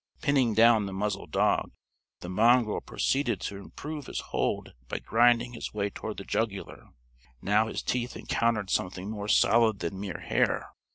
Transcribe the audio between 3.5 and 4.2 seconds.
improve his